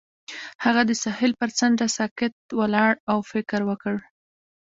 هغه 0.63 0.81
د 0.89 0.91
ساحل 1.03 1.31
پر 1.39 1.49
څنډه 1.57 1.87
ساکت 1.97 2.33
ولاړ 2.59 2.93
او 3.11 3.17
فکر 3.31 3.59
وکړ. 3.69 3.95